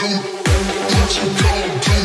What 0.00 1.16
you 1.16 1.22
gonna 1.42 1.80
do? 1.80 1.98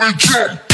on 0.00 0.16
jump. 0.16 0.71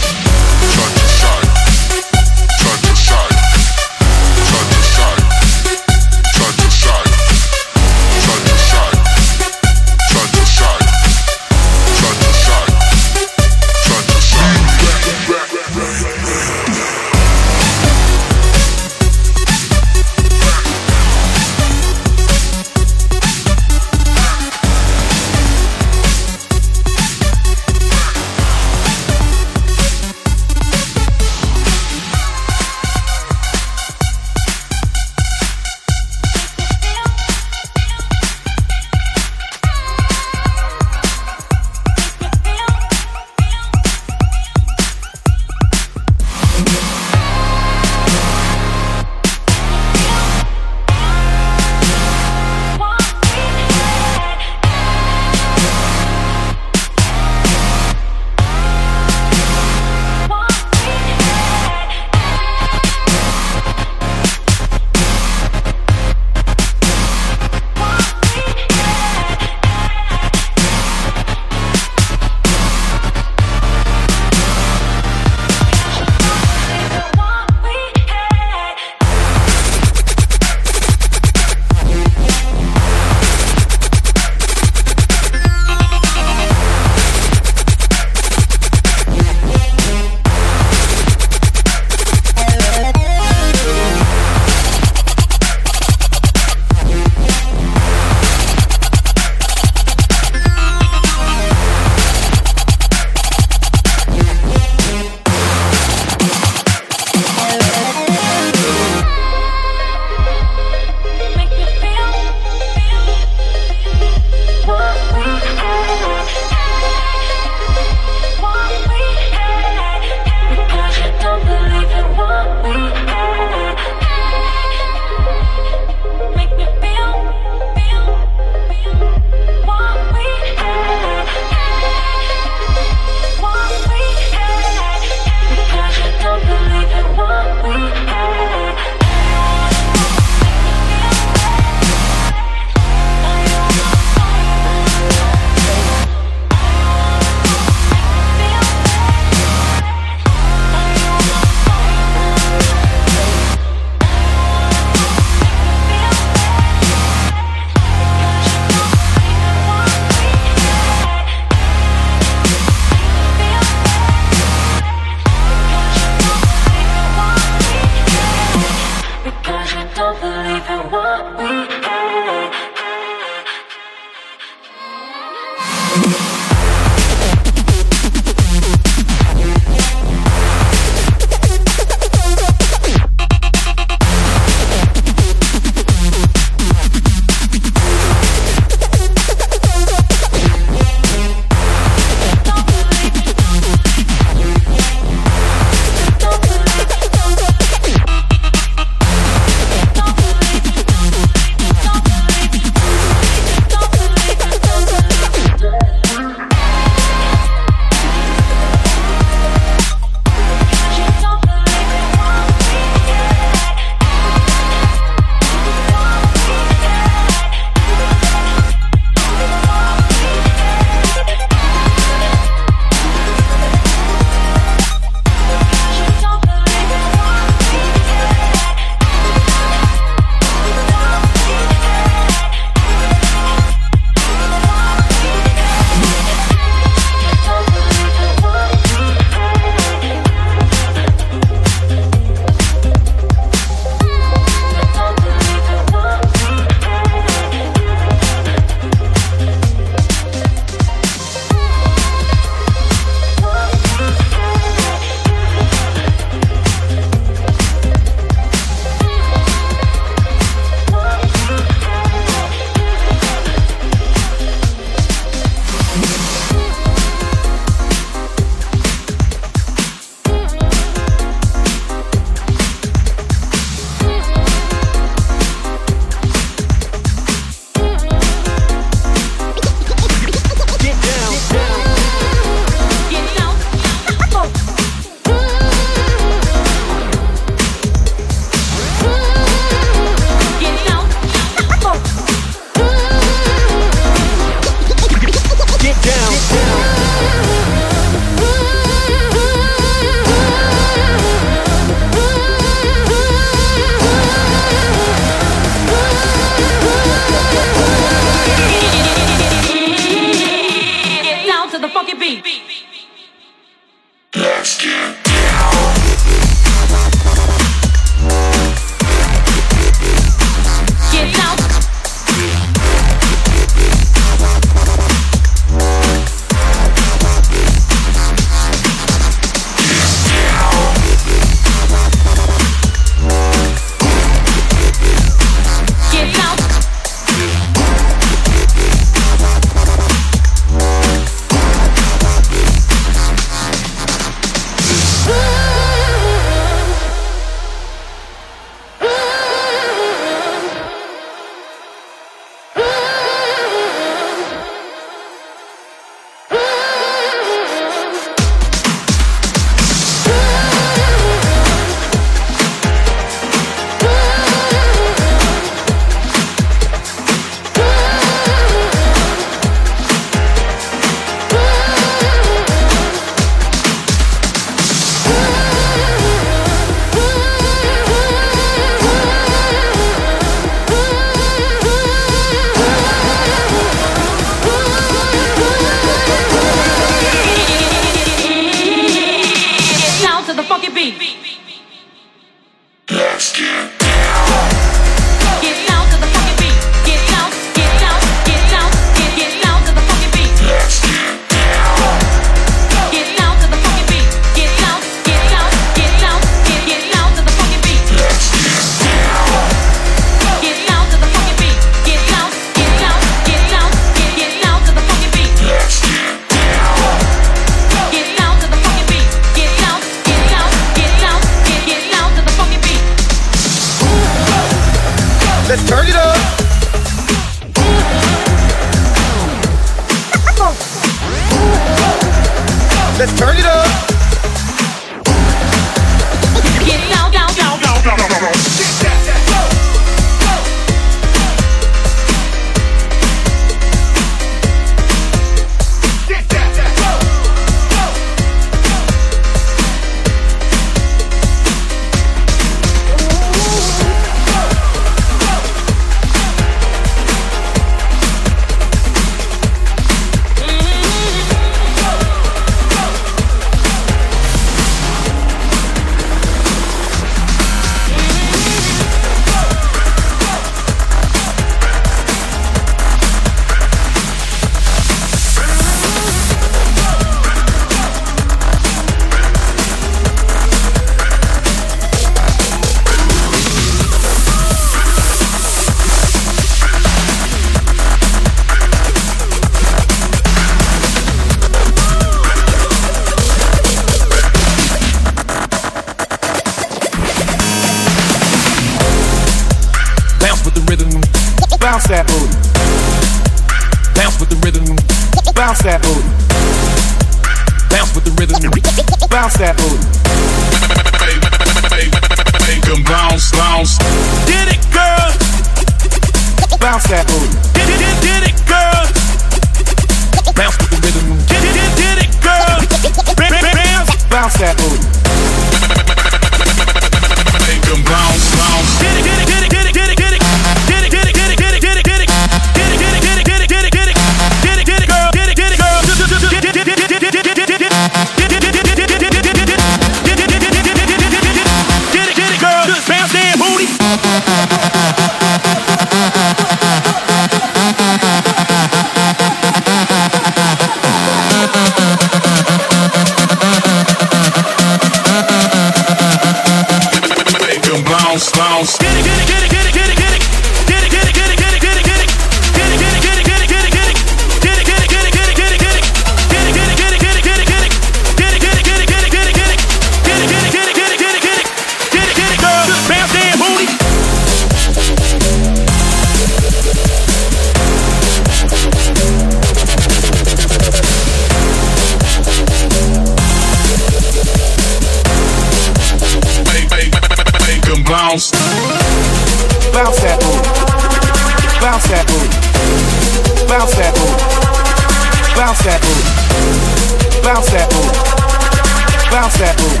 Bounce 599.61 600.00